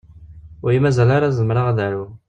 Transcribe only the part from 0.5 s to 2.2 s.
Ur yi-mazal ara zemreɣ ad aruɣ.